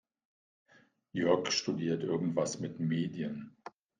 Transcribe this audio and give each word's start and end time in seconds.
Jörg 1.11 1.51
studiert 1.51 2.01
irgendwas 2.01 2.59
mit 2.59 2.79
Medien. 2.79 3.55